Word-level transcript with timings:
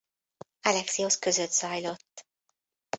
Alexiosz 0.61 1.19
között 1.19 1.51
zajlott. 1.51 2.27